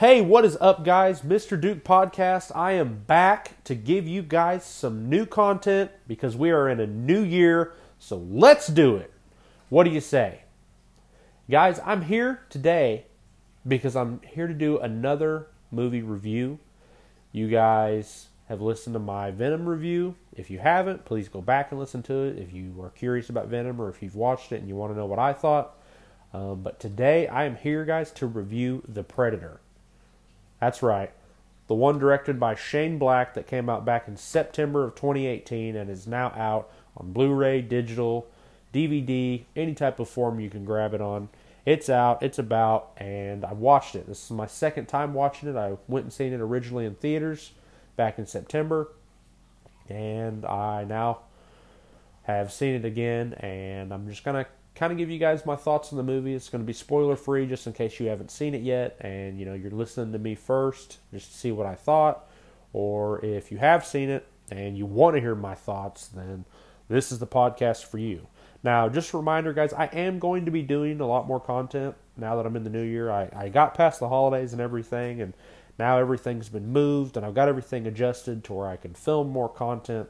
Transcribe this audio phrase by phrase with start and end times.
[0.00, 1.20] Hey, what is up, guys?
[1.20, 1.60] Mr.
[1.60, 2.56] Duke Podcast.
[2.56, 6.86] I am back to give you guys some new content because we are in a
[6.86, 7.74] new year.
[7.98, 9.12] So let's do it.
[9.68, 10.44] What do you say?
[11.50, 13.08] Guys, I'm here today
[13.68, 16.60] because I'm here to do another movie review.
[17.30, 20.14] You guys have listened to my Venom review.
[20.32, 22.38] If you haven't, please go back and listen to it.
[22.38, 24.98] If you are curious about Venom or if you've watched it and you want to
[24.98, 25.78] know what I thought.
[26.32, 29.60] Um, but today I am here, guys, to review The Predator.
[30.60, 31.10] That's right.
[31.66, 35.88] The one directed by Shane Black that came out back in September of 2018 and
[35.88, 38.28] is now out on Blu ray, digital,
[38.74, 41.28] DVD, any type of form you can grab it on.
[41.64, 44.06] It's out, it's about, and I watched it.
[44.06, 45.56] This is my second time watching it.
[45.56, 47.52] I went and seen it originally in theaters
[47.96, 48.88] back in September,
[49.88, 51.20] and I now
[52.22, 55.56] have seen it again, and I'm just going to kind of give you guys my
[55.56, 56.34] thoughts on the movie.
[56.34, 59.38] It's going to be spoiler free just in case you haven't seen it yet and
[59.38, 62.28] you know you're listening to me first just to see what I thought
[62.72, 66.44] or if you have seen it and you want to hear my thoughts then
[66.88, 68.26] this is the podcast for you.
[68.62, 71.94] Now, just a reminder guys, I am going to be doing a lot more content
[72.16, 73.10] now that I'm in the new year.
[73.10, 75.34] I, I got past the holidays and everything and
[75.78, 79.48] now everything's been moved and I've got everything adjusted to where I can film more
[79.48, 80.08] content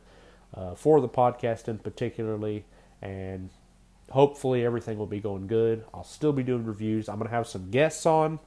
[0.55, 2.65] uh, for the podcast in particularly
[3.01, 3.51] and
[4.11, 5.85] hopefully everything will be going good.
[5.95, 7.09] I'll still be doing reviews.
[7.09, 8.39] I'm going to have some guests on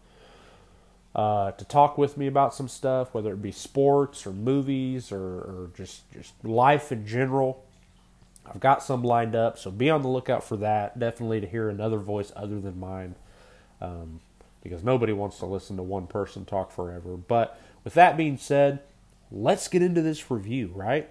[1.16, 5.22] uh, to talk with me about some stuff, whether it be sports or movies or,
[5.22, 7.64] or just just life in general.
[8.46, 11.00] I've got some lined up, so be on the lookout for that.
[11.00, 13.16] Definitely to hear another voice other than mine,
[13.80, 14.20] um,
[14.62, 17.16] because nobody wants to listen to one person talk forever.
[17.16, 18.80] But with that being said,
[19.32, 21.10] let's get into this review, right?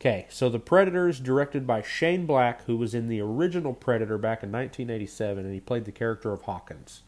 [0.00, 4.16] Okay, so The Predator is directed by Shane Black, who was in the original Predator
[4.16, 7.02] back in 1987, and he played the character of Hawkins.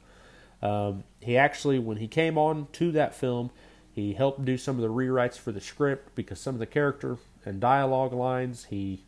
[0.61, 3.51] Um, he actually, when he came on to that film,
[3.93, 7.19] he helped do some of the rewrites for the script because some of the character
[7.45, 9.05] and dialogue lines he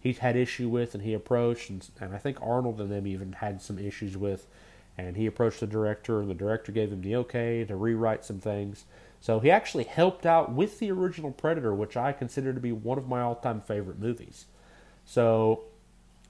[0.00, 3.32] he had issue with, and he approached, and, and I think Arnold and them even
[3.32, 4.46] had some issues with,
[4.96, 8.38] and he approached the director, and the director gave him the okay to rewrite some
[8.38, 8.84] things.
[9.20, 12.98] So he actually helped out with the original Predator, which I consider to be one
[12.98, 14.46] of my all time favorite movies.
[15.04, 15.64] So,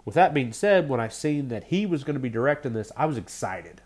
[0.04, 2.92] with that being said, when I seen that he was going to be directing this,
[2.96, 3.80] I was excited.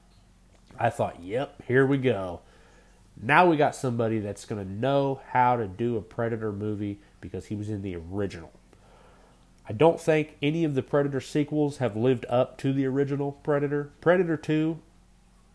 [0.78, 2.40] I thought, yep, here we go.
[3.22, 7.46] Now we got somebody that's going to know how to do a Predator movie because
[7.46, 8.52] he was in the original.
[9.68, 13.90] I don't think any of the Predator sequels have lived up to the original Predator.
[14.00, 14.80] Predator 2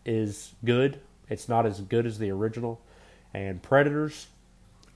[0.04, 1.00] is good.
[1.28, 2.80] It's not as good as the original.
[3.36, 4.28] And Predators,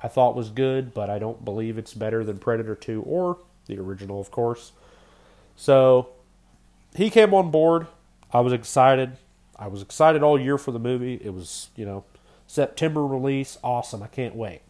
[0.03, 3.37] I thought was good, but I don't believe it's better than Predator 2 or
[3.67, 4.73] the original, of course.
[5.57, 6.09] So
[6.97, 7.87] he came on board.
[8.33, 9.19] I was excited.
[9.57, 11.21] I was excited all year for the movie.
[11.23, 12.05] It was, you know,
[12.47, 13.59] September release.
[13.63, 14.03] Awesome.
[14.03, 14.63] I can't wait.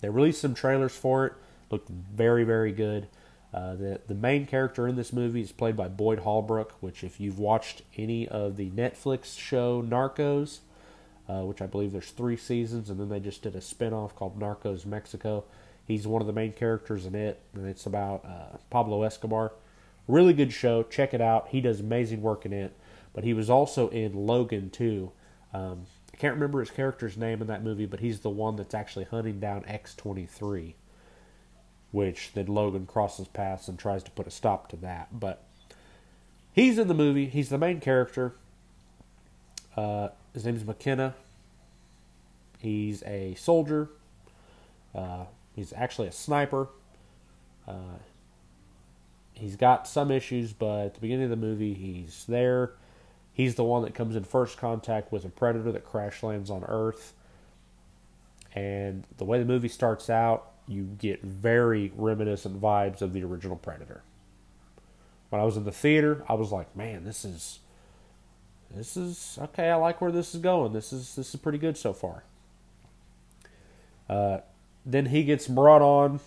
[0.00, 1.32] They released some trailers for it.
[1.70, 3.08] Looked very, very good.
[3.54, 7.18] Uh, the the main character in this movie is played by Boyd Holbrook, which if
[7.18, 10.58] you've watched any of the Netflix show Narcos,
[11.28, 14.38] uh, which I believe there's three seasons, and then they just did a spinoff called
[14.38, 15.44] Narcos Mexico.
[15.86, 19.52] He's one of the main characters in it, and it's about uh, Pablo Escobar.
[20.06, 20.82] Really good show.
[20.82, 21.48] Check it out.
[21.48, 22.76] He does amazing work in it.
[23.14, 25.12] But he was also in Logan too.
[25.54, 28.74] Um, I can't remember his character's name in that movie, but he's the one that's
[28.74, 30.74] actually hunting down X23,
[31.92, 35.18] which then Logan crosses paths and tries to put a stop to that.
[35.18, 35.44] But
[36.52, 37.26] he's in the movie.
[37.26, 38.34] He's the main character.
[39.76, 41.14] Uh, his name is McKenna.
[42.58, 43.88] He's a soldier.
[44.94, 45.24] Uh,
[45.54, 46.68] he's actually a sniper.
[47.66, 47.98] Uh,
[49.32, 52.72] he's got some issues, but at the beginning of the movie, he's there.
[53.32, 56.64] He's the one that comes in first contact with a predator that crash lands on
[56.64, 57.14] Earth.
[58.54, 63.56] And the way the movie starts out, you get very reminiscent vibes of the original
[63.56, 64.02] Predator.
[65.30, 67.58] When I was in the theater, I was like, man, this is
[68.76, 69.70] this is okay.
[69.70, 70.72] I like where this is going.
[70.72, 72.24] This is this is pretty good so far.
[74.08, 74.38] Uh,
[74.84, 76.20] then he gets brought on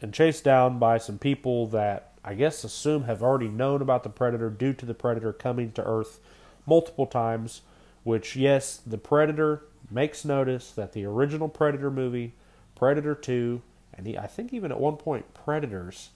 [0.00, 4.10] and chased down by some people that I guess assume have already known about the
[4.10, 6.20] predator due to the predator coming to Earth
[6.66, 7.62] multiple times.
[8.04, 12.34] Which yes, the predator makes notice that the original Predator movie,
[12.74, 13.62] Predator Two,
[13.92, 16.10] and he, I think even at one point Predators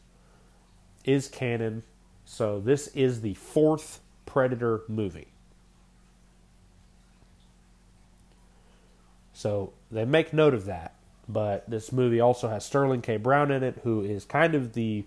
[1.05, 1.83] is canon.
[2.25, 4.01] So this is the fourth
[4.33, 5.29] Predator movie.
[9.35, 10.95] So they make note of that.
[11.29, 13.19] But this movie also has Sterling K.
[13.19, 15.05] Brown in it, who is kind of the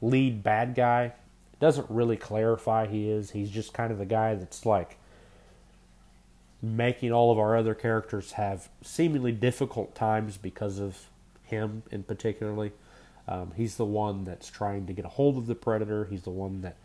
[0.00, 1.12] lead bad guy.
[1.60, 3.32] Doesn't really clarify he is.
[3.32, 4.96] He's just kind of the guy that's like
[6.62, 11.10] making all of our other characters have seemingly difficult times because of
[11.44, 12.72] him in particularly.
[13.28, 16.06] Um, he's the one that's trying to get a hold of the predator.
[16.06, 16.76] He's the one that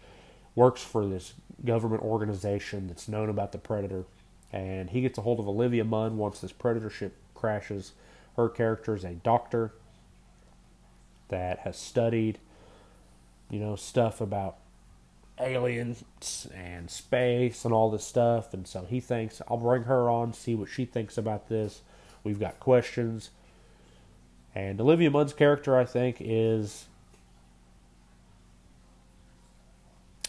[0.57, 4.05] works for this government organization that's known about the predator,
[4.51, 7.93] and he gets a hold of Olivia Munn once this predator ship crashes.
[8.35, 9.73] Her character is a doctor
[11.27, 12.39] that has studied,
[13.51, 14.57] you know, stuff about
[15.39, 16.03] aliens
[16.55, 18.51] and space and all this stuff.
[18.51, 21.81] And so he thinks, I'll bring her on, see what she thinks about this.
[22.23, 23.29] We've got questions.
[24.55, 26.87] And Olivia Munn's character, I think, is.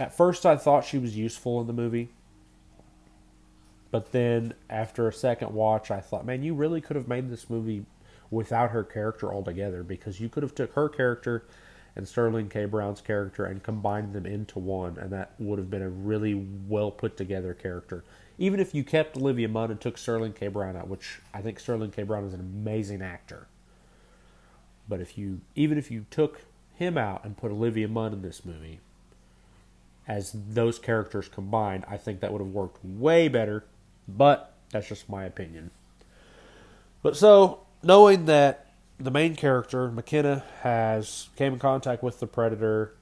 [0.00, 2.10] At first, I thought she was useful in the movie.
[3.90, 7.48] But then, after a second watch, I thought, man, you really could have made this
[7.48, 7.84] movie
[8.30, 11.44] without her character altogether because you could have took her character
[11.96, 12.66] and Sterling K.
[12.66, 16.34] Brown's character and combined them into one, and that would have been a really
[16.68, 18.04] well put together character.
[18.36, 20.46] Even if you kept Olivia Munn and took Sterling K.
[20.46, 22.04] Brown out, which I think Sterling K.
[22.04, 23.48] Brown is an amazing actor.
[24.88, 26.42] But if you even if you took
[26.74, 28.78] him out and put Olivia Munn in this movie
[30.08, 33.64] as those characters combined, I think that would have worked way better.
[34.08, 35.70] But that's just my opinion.
[37.02, 38.68] But so knowing that
[38.98, 42.94] the main character McKenna has came in contact with the predator.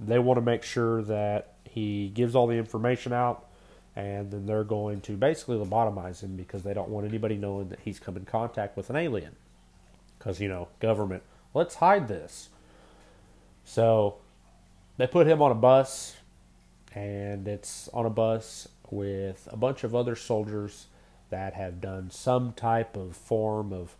[0.00, 3.46] They want to make sure that he gives all the information out,
[3.94, 7.80] and then they're going to basically lobotomize him because they don't want anybody knowing that
[7.84, 9.36] he's come in contact with an alien.
[10.18, 11.22] Because you know, government,
[11.54, 12.48] let's hide this.
[13.64, 14.16] So
[14.96, 16.16] they put him on a bus,
[16.94, 20.86] and it's on a bus with a bunch of other soldiers
[21.30, 23.96] that have done some type of form of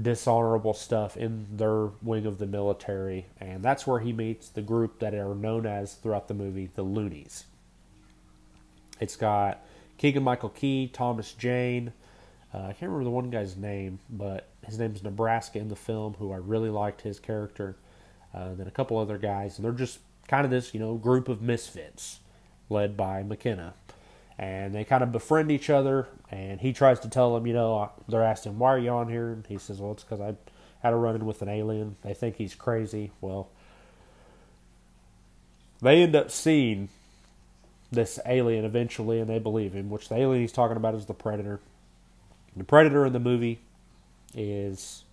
[0.00, 5.00] dishonorable stuff in their wing of the military, and that's where he meets the group
[5.00, 7.44] that are known as throughout the movie the Loonies.
[9.00, 9.64] It's got
[9.98, 11.92] Keegan Michael Key, Thomas Jane.
[12.54, 16.14] Uh, I can't remember the one guy's name, but his name's Nebraska in the film,
[16.18, 17.76] who I really liked his character.
[18.34, 19.98] Uh, then a couple other guys, and they're just
[20.28, 22.20] kind of this, you know, group of misfits
[22.68, 23.74] led by McKenna
[24.38, 26.08] and they kind of befriend each other.
[26.30, 29.30] And he tries to tell them, you know, they're asking, "Why are you on here?"
[29.30, 30.34] And he says, "Well, it's because I
[30.82, 31.96] had a run-in with an alien.
[32.02, 33.48] They think he's crazy." Well,
[35.80, 36.88] they end up seeing
[37.90, 39.88] this alien eventually, and they believe him.
[39.88, 41.60] Which the alien he's talking about is the predator.
[42.56, 43.60] The predator in the movie
[44.34, 45.04] is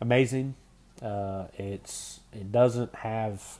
[0.00, 0.54] amazing.
[1.02, 3.58] Uh, it's it doesn't have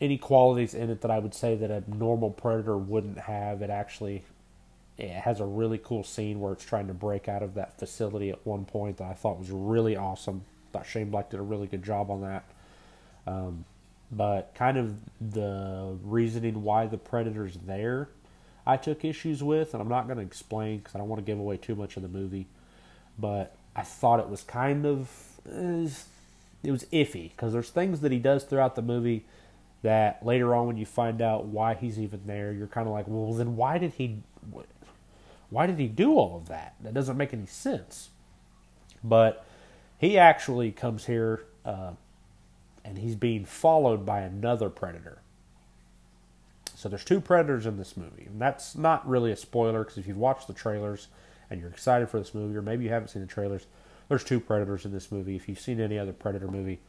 [0.00, 3.62] any qualities in it that I would say that a normal predator wouldn't have.
[3.62, 4.24] It actually
[4.98, 8.30] it has a really cool scene where it's trying to break out of that facility
[8.30, 10.42] at one point that I thought was really awesome.
[10.72, 12.44] Thought Shane Black did a really good job on that.
[13.26, 13.64] Um,
[14.10, 18.08] but kind of the reasoning why the predator's there,
[18.64, 21.30] I took issues with, and I'm not going to explain because I don't want to
[21.30, 22.46] give away too much of the movie.
[23.18, 25.10] But I thought it was kind of
[25.46, 29.24] it was iffy because there's things that he does throughout the movie
[29.86, 33.06] that later on when you find out why he's even there, you're kind of like,
[33.06, 34.18] well, then why did he,
[35.48, 36.74] why did he do all of that?
[36.82, 38.10] That doesn't make any sense.
[39.04, 39.46] But
[39.98, 41.92] he actually comes here, uh,
[42.84, 45.18] and he's being followed by another predator.
[46.74, 50.06] So there's two predators in this movie, and that's not really a spoiler because if
[50.06, 51.08] you've watched the trailers
[51.48, 53.66] and you're excited for this movie, or maybe you haven't seen the trailers,
[54.08, 55.36] there's two predators in this movie.
[55.36, 56.80] If you've seen any other predator movie,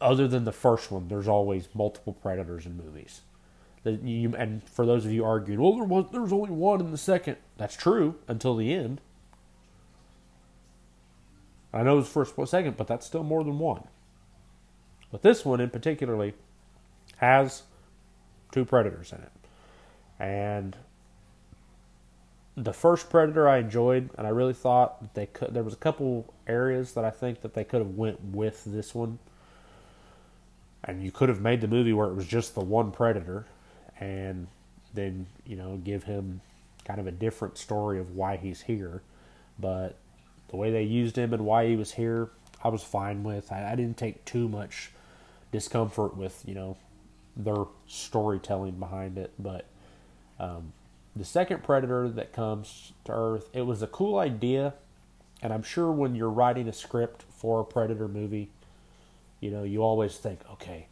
[0.00, 3.22] other than the first one, there's always multiple predators in movies.
[3.84, 6.90] You, and for those of you arguing, well, there was there was only one in
[6.90, 7.36] the second.
[7.56, 9.00] That's true until the end.
[11.72, 13.84] I know it was first split second, but that's still more than one.
[15.10, 16.34] But this one in particularly
[17.18, 17.62] has
[18.52, 19.32] two predators in it,
[20.18, 20.76] and
[22.54, 25.54] the first predator I enjoyed, and I really thought that they could.
[25.54, 28.94] There was a couple areas that I think that they could have went with this
[28.94, 29.18] one
[30.84, 33.46] and you could have made the movie where it was just the one predator
[33.98, 34.46] and
[34.94, 36.40] then you know give him
[36.84, 39.02] kind of a different story of why he's here.
[39.58, 39.96] But
[40.48, 42.30] the way they used him and why he was here
[42.62, 43.52] i was fine with.
[43.52, 44.90] I, I didn't take too much
[45.52, 46.76] discomfort with you know
[47.36, 49.32] their storytelling behind it.
[49.38, 49.66] But
[50.38, 50.72] um,
[51.14, 54.74] the second predator that comes to earth it was a cool idea.
[55.42, 58.50] And i'm sure when you're writing a script for a predator movie
[59.40, 60.88] you know, you always think, okay,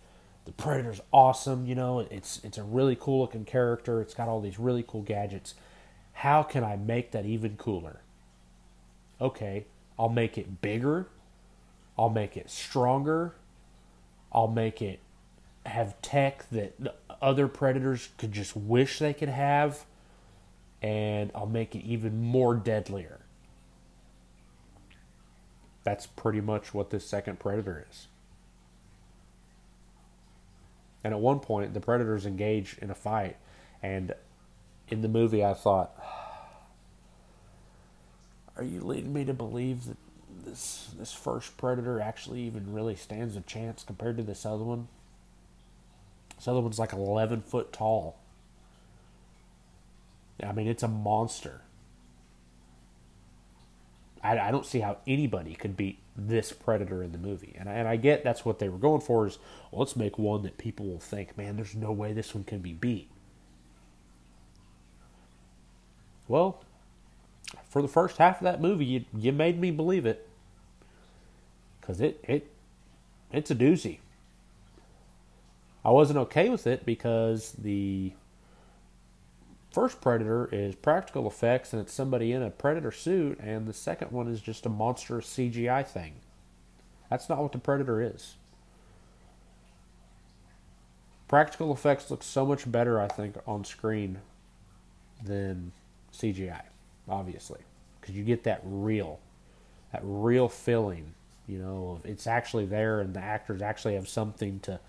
[0.46, 1.66] the Predator's awesome.
[1.66, 4.00] You know, it's it's a really cool looking character.
[4.00, 5.54] It's got all these really cool gadgets.
[6.14, 8.00] How can I make that even cooler?
[9.20, 9.66] Okay,
[9.98, 11.08] I'll make it bigger.
[11.98, 13.34] I'll make it stronger.
[14.32, 15.00] I'll make it
[15.66, 16.74] have tech that
[17.20, 19.84] other predators could just wish they could have.
[20.82, 23.20] and I'll make it even more deadlier.
[25.84, 28.06] That's pretty much what this second Predator is.
[31.08, 33.38] And at one point, the Predators engage in a fight,
[33.82, 34.14] and
[34.88, 35.90] in the movie, I thought,
[38.58, 39.96] "Are you leading me to believe that
[40.44, 44.88] this this first Predator actually even really stands a chance compared to this other one?"
[46.36, 48.16] This other one's like eleven foot tall.
[50.44, 51.62] I mean, it's a monster.
[54.22, 57.54] I, I don't see how anybody could beat this predator in the movie.
[57.58, 59.38] And I, and I get that's what they were going for is
[59.70, 62.58] well, let's make one that people will think, man, there's no way this one can
[62.58, 63.10] be beat.
[66.26, 66.62] Well,
[67.68, 70.28] for the first half of that movie, you, you made me believe it
[71.80, 72.50] because it it
[73.32, 73.98] it's a doozy.
[75.84, 78.12] I wasn't okay with it because the
[79.78, 84.10] first Predator is practical effects and it's somebody in a Predator suit, and the second
[84.10, 86.14] one is just a monstrous CGI thing.
[87.08, 88.34] That's not what the Predator is.
[91.28, 94.18] Practical effects look so much better, I think, on screen
[95.24, 95.70] than
[96.12, 96.62] CGI,
[97.08, 97.60] obviously,
[98.00, 99.20] because you get that real,
[99.92, 101.14] that real feeling.
[101.46, 104.80] You know, it's actually there, and the actors actually have something to,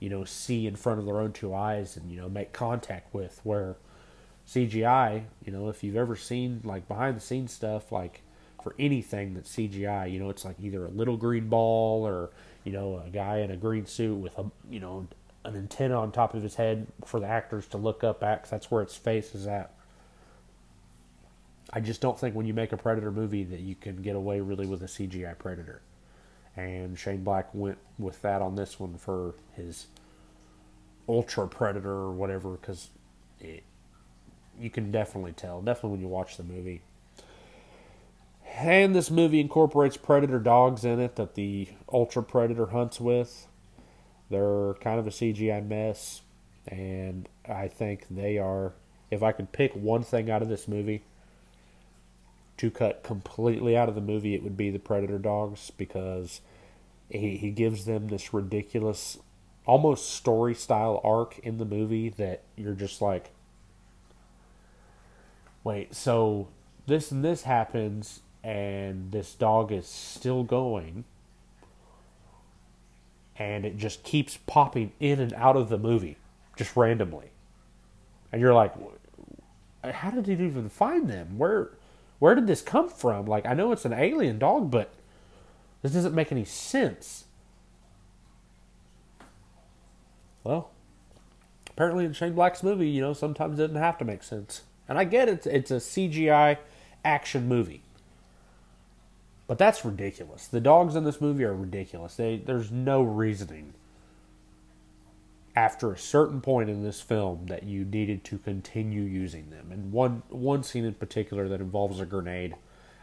[0.00, 3.12] you know, see in front of their own two eyes and you know make contact
[3.12, 3.42] with.
[3.44, 3.76] Where
[4.48, 8.22] CGI, you know, if you've ever seen like behind the scenes stuff, like
[8.62, 12.30] for anything that's CGI, you know, it's like either a little green ball or
[12.64, 15.06] you know a guy in a green suit with a you know
[15.44, 18.50] an antenna on top of his head for the actors to look up at, cause
[18.50, 19.72] that's where its face is at.
[21.72, 24.40] I just don't think when you make a Predator movie that you can get away
[24.40, 25.82] really with a CGI Predator.
[26.56, 29.86] And Shane Black went with that on this one for his
[31.08, 32.88] Ultra Predator or whatever, because
[33.38, 33.62] it,
[34.60, 36.82] you can definitely tell, definitely when you watch the movie.
[38.56, 43.46] And this movie incorporates predator dogs in it that the Ultra Predator hunts with.
[44.30, 46.22] They're kind of a CGI mess,
[46.66, 48.72] and I think they are.
[49.10, 51.02] If I could pick one thing out of this movie
[52.58, 56.40] to cut completely out of the movie, it would be the Predator dogs because
[57.08, 59.18] he, he gives them this ridiculous,
[59.64, 63.30] almost story style arc in the movie that you're just like,
[65.68, 66.48] wait, so
[66.86, 71.04] this and this happens, and this dog is still going,
[73.36, 76.16] and it just keeps popping in and out of the movie,
[76.56, 77.26] just randomly.
[78.32, 78.72] And you're like,
[79.84, 81.36] how did it even find them?
[81.36, 81.68] Where,
[82.18, 83.26] where did this come from?
[83.26, 84.90] Like, I know it's an alien dog, but
[85.82, 87.26] this doesn't make any sense.
[90.44, 90.70] Well,
[91.68, 94.62] apparently in Shane Black's movie, you know, sometimes it doesn't have to make sense.
[94.88, 96.58] And I get it, it's a CGI
[97.04, 97.82] action movie.
[99.46, 100.46] But that's ridiculous.
[100.46, 102.16] The dogs in this movie are ridiculous.
[102.16, 103.74] They, there's no reasoning
[105.58, 109.72] after a certain point in this film that you needed to continue using them.
[109.72, 112.54] And one one scene in particular that involves a grenade,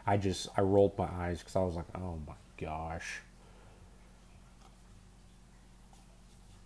[0.06, 3.20] I just I rolled my eyes because I was like, oh my gosh.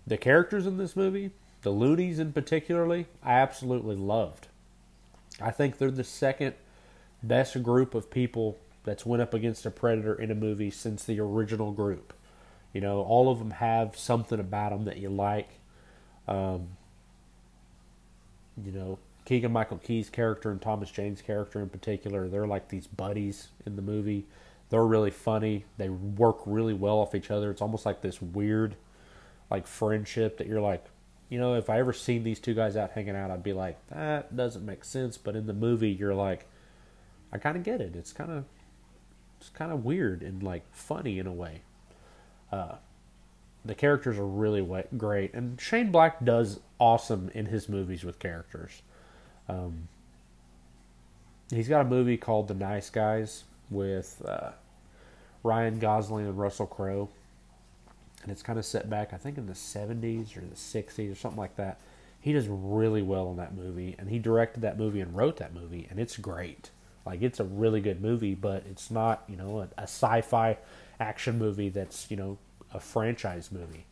[0.06, 4.46] The characters in this movie, the loonies in particularly, I absolutely loved.
[5.40, 6.54] I think they're the second
[7.22, 11.20] best group of people that's went up against a predator in a movie since the
[11.20, 12.12] original group.
[12.72, 15.50] You know, all of them have something about them that you like.
[16.28, 16.68] Um,
[18.62, 22.86] you know, Keegan Michael Key's character and Thomas Jane's character in particular, they're like these
[22.86, 24.26] buddies in the movie.
[24.70, 25.64] They're really funny.
[25.78, 27.50] They work really well off each other.
[27.50, 28.76] It's almost like this weird,
[29.50, 30.84] like friendship that you're like,
[31.30, 33.78] you know, if I ever seen these two guys out hanging out, I'd be like,
[33.88, 35.16] that doesn't make sense.
[35.16, 36.46] But in the movie, you're like,
[37.32, 37.94] I kind of get it.
[37.94, 38.44] It's kind of,
[39.38, 41.62] it's kind of weird and like funny in a way.
[42.50, 42.74] Uh,
[43.64, 48.82] the characters are really great, and Shane Black does awesome in his movies with characters.
[49.48, 49.88] Um,
[51.50, 54.50] he's got a movie called The Nice Guys with uh,
[55.44, 57.10] Ryan Gosling and Russell Crowe
[58.22, 61.14] and it's kind of set back, I think, in the 70s or the 60s or
[61.14, 61.80] something like that.
[62.20, 65.54] He does really well in that movie, and he directed that movie and wrote that
[65.54, 66.70] movie, and it's great.
[67.06, 70.58] Like, it's a really good movie, but it's not, you know, a, a sci fi
[70.98, 72.36] action movie that's, you know,
[72.74, 73.86] a franchise movie.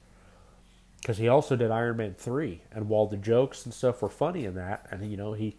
[1.00, 4.44] Because he also did Iron Man 3, and while the jokes and stuff were funny
[4.44, 5.56] in that, and, you know, he,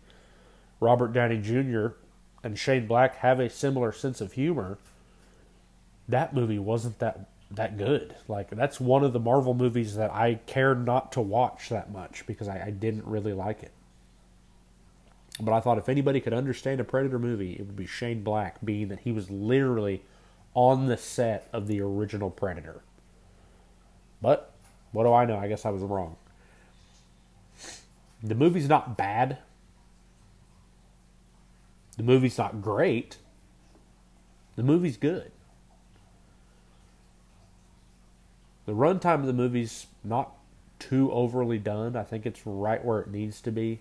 [0.79, 1.87] Robert Downey Jr.
[2.43, 4.77] and Shane Black have a similar sense of humor,
[6.07, 8.15] that movie wasn't that that good.
[8.27, 12.25] Like that's one of the Marvel movies that I cared not to watch that much
[12.27, 13.71] because I, I didn't really like it.
[15.41, 18.57] But I thought if anybody could understand a Predator movie, it would be Shane Black,
[18.63, 20.03] being that he was literally
[20.53, 22.81] on the set of the original Predator.
[24.21, 24.51] But
[24.91, 25.37] what do I know?
[25.37, 26.17] I guess I was wrong.
[28.21, 29.37] The movie's not bad.
[31.95, 33.17] The movie's not great.
[34.57, 35.31] The movie's good.
[38.69, 40.31] The runtime of the movie's not
[40.77, 41.95] too overly done.
[41.95, 43.79] I think it's right where it needs to be.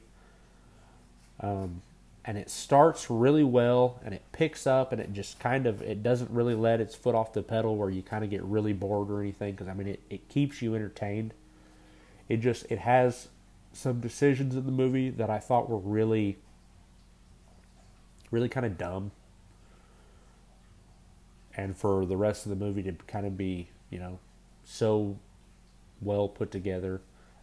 [1.40, 1.82] Um,
[2.24, 6.02] and it starts really well and it picks up and it just kind of it
[6.02, 9.10] doesn't really let its foot off the pedal where you kind of get really bored
[9.10, 11.32] or anything because i mean it, it keeps you entertained
[12.28, 13.28] it just it has
[13.74, 16.38] some decisions in the movie that i thought were really
[18.30, 19.10] really kind of dumb
[21.54, 24.18] and for the rest of the movie to kind of be you know
[24.70, 25.16] so
[26.02, 27.00] well put together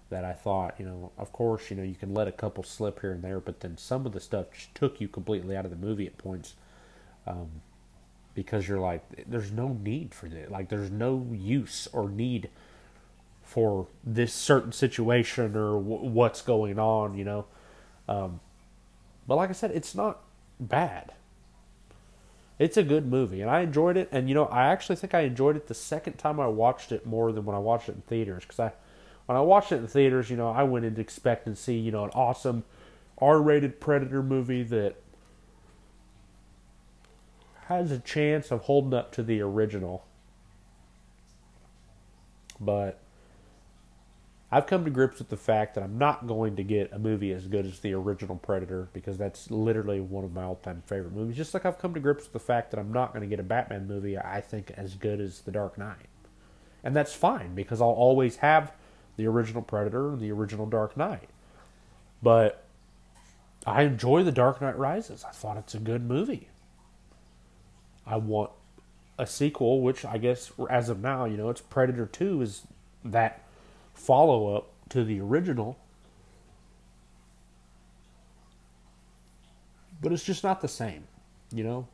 [0.09, 3.01] that I thought, you know, of course, you know, you can let a couple slip
[3.01, 5.71] here and there, but then some of the stuff just took you completely out of
[5.71, 6.53] the movie at points,
[7.25, 7.49] um,
[8.35, 12.49] because you're like, there's no need for this, like, there's no use or need
[13.41, 17.45] for this certain situation or w- what's going on, you know.
[18.07, 18.39] Um,
[19.27, 20.19] but like I said, it's not
[20.59, 21.13] bad.
[22.57, 24.07] It's a good movie, and I enjoyed it.
[24.11, 27.05] And you know, I actually think I enjoyed it the second time I watched it
[27.05, 28.71] more than when I watched it in theaters because I
[29.25, 31.91] when I watched it in theaters, you know, I went in expecting to see, you
[31.91, 32.63] know, an awesome
[33.17, 34.95] R-rated Predator movie that
[37.67, 40.05] has a chance of holding up to the original.
[42.59, 42.99] But
[44.55, 47.33] I've come to grips with the fact that I'm not going to get a movie
[47.33, 51.35] as good as the original Predator because that's literally one of my all-time favorite movies.
[51.35, 53.41] Just like I've come to grips with the fact that I'm not going to get
[53.41, 56.07] a Batman movie I think as good as The Dark Knight.
[56.85, 58.71] And that's fine because I'll always have
[59.17, 61.27] the original Predator and the original Dark Knight.
[62.23, 62.63] But
[63.67, 65.25] I enjoy The Dark Knight Rises.
[65.25, 66.47] I thought it's a good movie.
[68.07, 68.51] I want
[69.19, 72.61] a sequel, which I guess as of now, you know, it's Predator 2 is
[73.03, 73.44] that
[73.95, 75.77] follow up to the original.
[80.01, 81.05] But it's just not the same,
[81.51, 81.87] you know?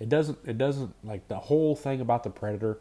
[0.00, 2.78] It doesn't it doesn't like the whole thing about the Predator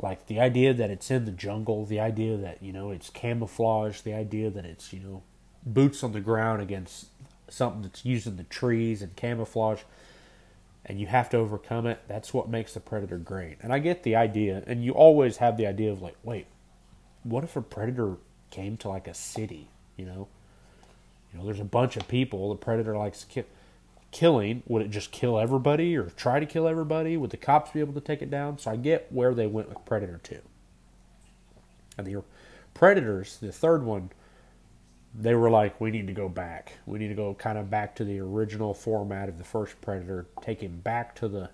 [0.00, 4.00] like the idea that it's in the jungle, the idea that you know it's camouflage,
[4.02, 5.22] the idea that it's you know
[5.66, 7.06] boots on the ground against
[7.48, 9.80] something that's using the trees and camouflage,
[10.84, 12.00] and you have to overcome it.
[12.06, 13.58] That's what makes the predator great.
[13.60, 16.46] And I get the idea, and you always have the idea of like, wait,
[17.22, 18.16] what if a predator
[18.50, 19.68] came to like a city?
[19.96, 20.28] You know,
[21.32, 22.50] you know, there's a bunch of people.
[22.50, 23.44] The predator likes kill
[24.10, 27.16] killing, would it just kill everybody or try to kill everybody?
[27.16, 28.58] Would the cops be able to take it down?
[28.58, 30.38] So I get where they went with Predator 2.
[31.98, 32.22] And the
[32.74, 34.10] Predators, the third one,
[35.14, 36.74] they were like, we need to go back.
[36.86, 40.26] We need to go kind of back to the original format of the first Predator,
[40.42, 41.50] take him back to the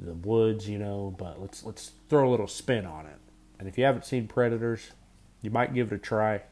[0.00, 3.16] the woods, you know, but let's let's throw a little spin on it.
[3.58, 4.92] And if you haven't seen Predators,
[5.42, 6.42] you might give it a try.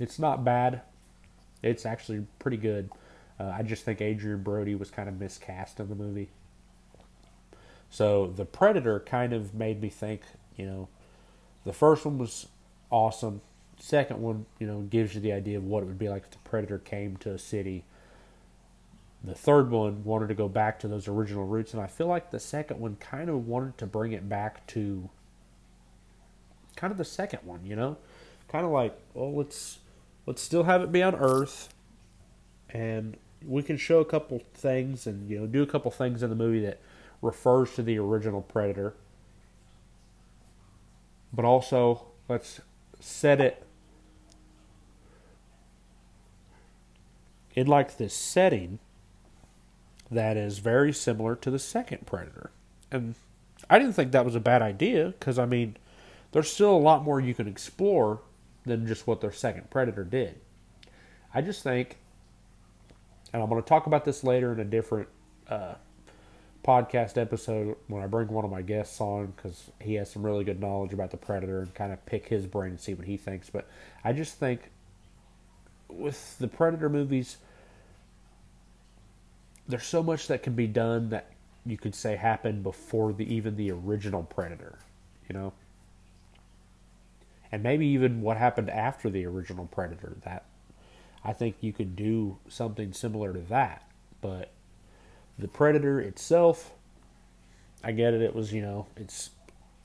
[0.00, 0.82] It's not bad.
[1.62, 2.90] It's actually pretty good.
[3.38, 6.28] Uh, I just think Adrien Brody was kind of miscast in the movie.
[7.90, 10.22] So the Predator kind of made me think,
[10.56, 10.88] you know,
[11.64, 12.48] the first one was
[12.90, 13.40] awesome.
[13.78, 16.30] Second one, you know, gives you the idea of what it would be like if
[16.30, 17.84] the Predator came to a city.
[19.24, 22.30] The third one wanted to go back to those original roots, and I feel like
[22.30, 25.08] the second one kind of wanted to bring it back to
[26.76, 27.96] kind of the second one, you know?
[28.48, 29.78] Kind of like, well, let's
[30.26, 31.72] let's still have it be on Earth,
[32.68, 36.28] and we can show a couple things and you know do a couple things in
[36.28, 36.78] the movie that
[37.22, 38.94] refers to the original Predator,
[41.32, 42.60] but also let's
[43.00, 43.64] set it
[47.54, 48.78] in like this setting
[50.14, 52.50] that is very similar to the second Predator,
[52.90, 53.14] and
[53.68, 55.76] I didn't think that was a bad idea because I mean
[56.32, 58.20] there's still a lot more you can explore
[58.64, 60.40] than just what their second Predator did.
[61.32, 61.98] I just think,
[63.32, 65.08] and I'm going to talk about this later in a different
[65.48, 65.74] uh,
[66.64, 70.44] podcast episode when I bring one of my guests on because he has some really
[70.44, 73.16] good knowledge about the Predator and kind of pick his brain and see what he
[73.16, 73.50] thinks.
[73.50, 73.68] But
[74.02, 74.70] I just think
[75.88, 77.36] with the Predator movies,
[79.68, 81.30] there's so much that can be done that
[81.66, 84.78] you could say happened before the even the original Predator,
[85.28, 85.52] you know
[87.54, 90.16] and maybe even what happened after the original Predator.
[90.24, 90.44] That
[91.22, 93.88] I think you could do something similar to that.
[94.20, 94.50] But
[95.38, 96.72] the Predator itself,
[97.84, 98.22] I get it.
[98.22, 99.30] It was you know it's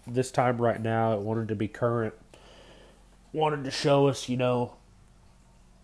[0.07, 1.13] this time right now.
[1.13, 2.15] It wanted to be current.
[3.33, 4.73] wanted to show us, you know,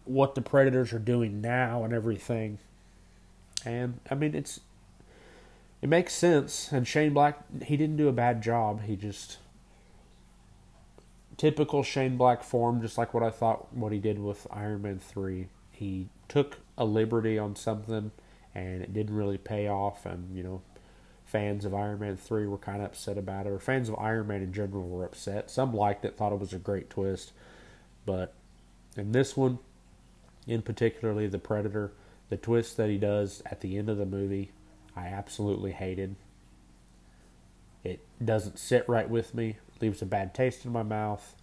[0.05, 2.57] what the Predators are doing now and everything.
[3.65, 4.59] And I mean, it's
[5.81, 6.71] it makes sense.
[6.71, 8.83] And Shane Black, he didn't do a bad job.
[8.83, 9.37] He just
[11.37, 14.99] typical Shane Black form, just like what I thought what he did with Iron Man
[14.99, 15.47] three.
[15.71, 18.11] He took a liberty on something,
[18.53, 20.05] and it didn't really pay off.
[20.05, 20.61] And you know,
[21.25, 24.27] fans of Iron Man 3 were kind of upset about it, or fans of Iron
[24.27, 25.51] Man in general were upset.
[25.51, 27.33] Some liked it, thought it was a great twist.
[28.05, 28.33] But
[28.95, 29.59] in this one,
[30.47, 31.91] in particularly the Predator,
[32.29, 34.51] the twist that he does at the end of the movie,
[34.95, 36.15] I absolutely hated.
[37.83, 41.35] It doesn't sit right with me, leaves a bad taste in my mouth.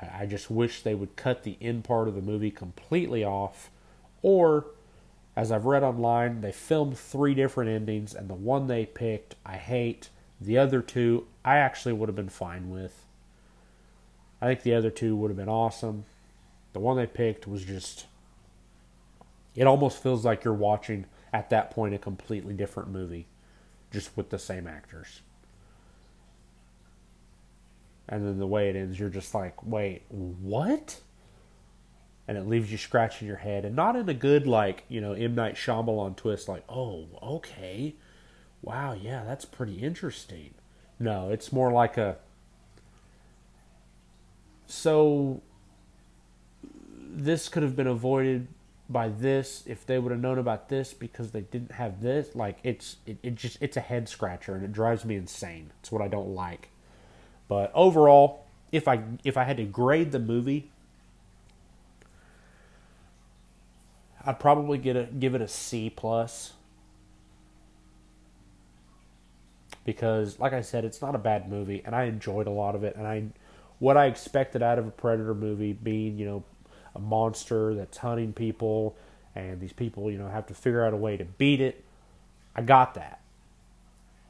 [0.00, 3.70] I, I just wish they would cut the end part of the movie completely off,
[4.22, 4.66] or
[5.36, 9.56] as I've read online, they filmed three different endings, and the one they picked I
[9.56, 10.10] hate.
[10.40, 13.04] The other two I actually would have been fine with.
[14.40, 16.04] I think the other two would have been awesome.
[16.72, 18.06] The one they picked was just.
[19.54, 23.26] It almost feels like you're watching, at that point, a completely different movie,
[23.92, 25.20] just with the same actors.
[28.08, 31.00] And then the way it ends, you're just like, wait, what?
[32.26, 35.12] and it leaves you scratching your head, and not in a good like you know
[35.12, 37.94] M Night Shyamalan twist, like oh okay,
[38.62, 40.54] wow yeah that's pretty interesting.
[40.98, 42.16] No, it's more like a
[44.66, 45.42] so
[47.16, 48.48] this could have been avoided
[48.88, 52.58] by this if they would have known about this because they didn't have this like
[52.62, 56.02] it's it, it just it's a head scratcher and it drives me insane it's what
[56.02, 56.68] i don't like
[57.48, 60.70] but overall if i if i had to grade the movie
[64.26, 66.54] I'd probably get a give it a C plus
[69.84, 72.84] because, like I said, it's not a bad movie, and I enjoyed a lot of
[72.84, 72.96] it.
[72.96, 73.24] And I,
[73.78, 76.44] what I expected out of a Predator movie, being you know,
[76.94, 78.96] a monster that's hunting people,
[79.34, 81.84] and these people you know have to figure out a way to beat it.
[82.54, 83.20] I got that.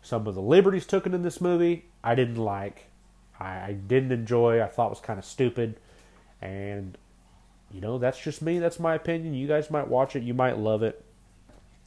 [0.02, 2.86] Some of the liberties taken in this movie, I didn't like.
[3.38, 4.62] I, I didn't enjoy.
[4.62, 5.78] I thought was kind of stupid,
[6.40, 6.96] and
[7.74, 8.60] you know, that's just me.
[8.60, 9.34] That's my opinion.
[9.34, 10.22] You guys might watch it.
[10.22, 11.04] You might love it.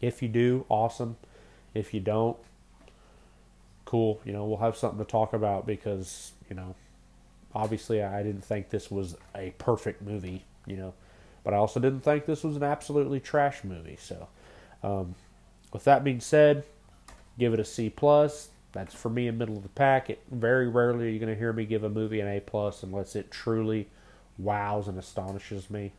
[0.01, 1.15] If you do, awesome.
[1.73, 2.37] If you don't,
[3.85, 4.19] cool.
[4.25, 6.75] You know, we'll have something to talk about because, you know,
[7.55, 10.93] obviously I didn't think this was a perfect movie, you know,
[11.43, 13.97] but I also didn't think this was an absolutely trash movie.
[13.99, 14.27] So,
[14.83, 15.15] um,
[15.73, 16.65] with that being said,
[17.39, 18.49] give it a C plus.
[18.73, 20.09] That's for me in middle of the pack.
[20.09, 22.83] It very rarely are you going to hear me give a movie an A plus
[22.83, 23.87] unless it truly
[24.37, 25.93] wows and astonishes me.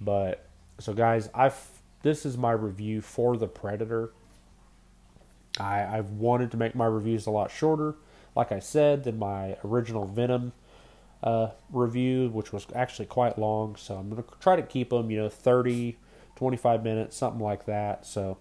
[0.00, 0.46] But
[0.78, 1.60] so guys, I've
[2.02, 4.10] this is my review for the Predator.
[5.58, 7.94] I, I've wanted to make my reviews a lot shorter,
[8.34, 10.52] like I said, than my original Venom
[11.22, 13.76] uh, review, which was actually quite long.
[13.76, 15.96] So I'm going to try to keep them, you know, 30,
[16.36, 18.06] 25 minutes, something like that.
[18.06, 18.38] So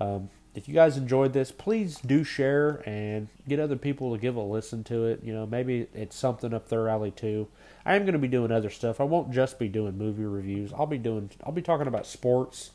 [0.00, 4.36] um, if you guys enjoyed this, please do share and get other people to give
[4.36, 5.22] a listen to it.
[5.24, 7.48] You know, maybe it's something up their alley too.
[7.84, 9.00] I am going to be doing other stuff.
[9.00, 10.72] I won't just be doing movie reviews.
[10.72, 11.30] I'll be doing.
[11.44, 12.70] I'll be talking about sports.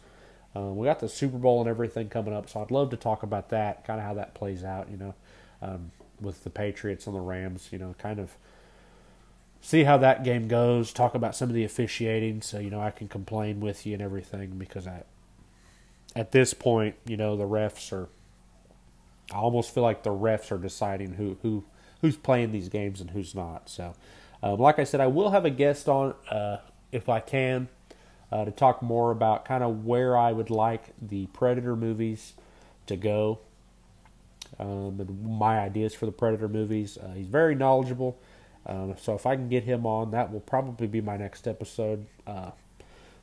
[0.55, 3.21] Uh, we got the Super Bowl and everything coming up, so I'd love to talk
[3.21, 4.89] about that, kind of how that plays out.
[4.89, 5.15] You know,
[5.61, 7.69] um, with the Patriots and the Rams.
[7.71, 8.31] You know, kind of
[9.67, 10.93] see how that game goes.
[10.93, 14.01] Talk about some of the officiating, so you know I can complain with you and
[14.01, 15.03] everything because I
[16.15, 18.07] at this point, you know, the refs are.
[19.29, 21.65] I almost feel like the refs are deciding who who
[21.99, 23.67] who's playing these games and who's not.
[23.67, 23.93] So,
[24.41, 26.59] um, like I said, I will have a guest on uh,
[26.93, 27.67] if I can
[28.31, 32.35] uh, to talk more about kind of where I would like the Predator movies
[32.85, 33.39] to go
[34.59, 36.97] um, and my ideas for the Predator movies.
[36.97, 38.17] Uh, he's very knowledgeable.
[38.67, 42.05] Um, so if I can get him on, that will probably be my next episode.
[42.27, 42.51] Uh,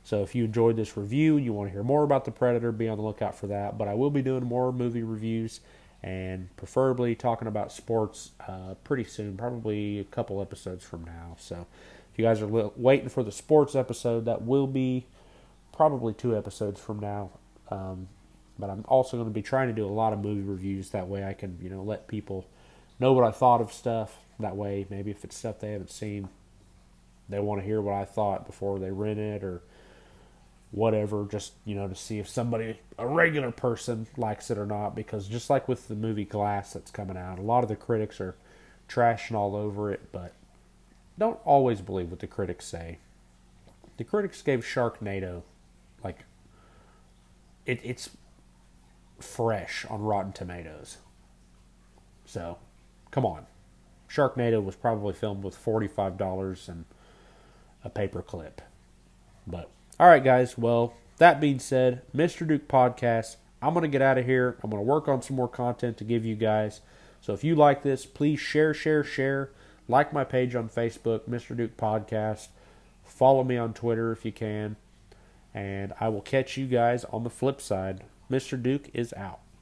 [0.03, 2.87] so if you enjoyed this review, you want to hear more about the Predator, be
[2.87, 3.77] on the lookout for that.
[3.77, 5.61] But I will be doing more movie reviews
[6.03, 11.35] and preferably talking about sports uh, pretty soon, probably a couple episodes from now.
[11.39, 11.65] So
[12.11, 15.05] if you guys are li- waiting for the sports episode, that will be
[15.71, 17.31] probably two episodes from now.
[17.69, 18.07] Um,
[18.57, 20.91] but I'm also going to be trying to do a lot of movie reviews.
[20.91, 22.45] That way I can, you know, let people
[22.99, 24.19] know what I thought of stuff.
[24.39, 26.29] That way, maybe if it's stuff they haven't seen,
[27.29, 29.61] they want to hear what I thought before they rent it or
[30.71, 34.95] whatever, just you know, to see if somebody, a regular person, likes it or not.
[34.95, 38.19] Because just like with the movie Glass that's coming out, a lot of the critics
[38.19, 38.35] are
[38.89, 40.33] trashing all over it, but
[41.17, 42.99] don't always believe what the critics say.
[43.97, 45.43] The critics gave Sharknado
[46.03, 46.25] like
[47.65, 48.11] it, it's
[49.19, 50.97] fresh on Rotten Tomatoes.
[52.25, 52.57] So,
[53.11, 53.47] come on.
[54.09, 56.85] Sharknado was probably filmed with $45 and
[57.83, 58.61] a paper clip.
[59.47, 60.57] But all right, guys.
[60.57, 62.47] Well, that being said, Mr.
[62.47, 63.37] Duke podcast.
[63.61, 64.57] I'm gonna get out of here.
[64.63, 66.81] I'm gonna work on some more content to give you guys.
[67.21, 69.49] So if you like this, please share, share, share.
[69.87, 71.55] Like my page on Facebook, Mr.
[71.55, 72.49] Duke Podcast.
[73.03, 74.75] Follow me on Twitter if you can.
[75.53, 78.03] And I will catch you guys on the flip side.
[78.29, 78.61] Mr.
[78.61, 79.39] Duke is out.